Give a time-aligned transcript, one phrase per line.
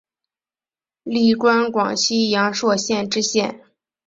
[1.03, 3.61] 历官广西阳朔县知县。